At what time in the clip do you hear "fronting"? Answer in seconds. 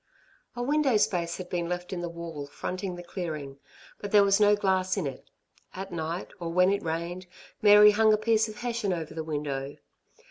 2.47-2.95